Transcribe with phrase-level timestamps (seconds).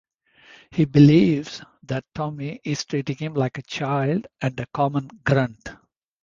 [0.71, 5.69] He believes that Tommy is treating him like a child and a common grunt.